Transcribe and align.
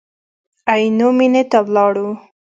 عینو 0.71 1.09
مېنې 1.17 1.43
ته 1.51 1.59
ولاړو. 1.65 2.09